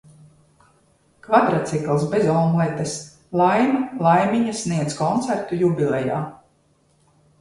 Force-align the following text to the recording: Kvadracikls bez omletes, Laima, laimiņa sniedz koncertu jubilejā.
Kvadracikls 1.25 2.05
bez 2.15 2.25
omletes, 2.37 2.95
Laima, 3.41 3.83
laimiņa 4.07 4.57
sniedz 4.63 4.97
koncertu 5.03 5.61
jubilejā. 5.65 6.19